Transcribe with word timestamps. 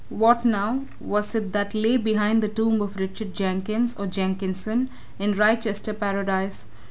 What, 0.09 0.43
now, 0.43 0.85
was 0.99 1.35
it 1.35 1.51
that 1.53 1.75
lay 1.75 1.95
behind 1.95 2.41
the 2.41 2.47
tomb 2.47 2.81
of 2.81 2.95
Richard 2.95 3.35
Jenkins, 3.35 3.93
or 3.99 4.07
Jenkinson, 4.07 4.89
in 5.19 5.35
Wrychester 5.37 5.93
Paradise? 5.93 6.65